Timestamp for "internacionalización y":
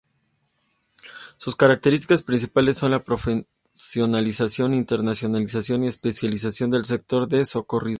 4.73-5.87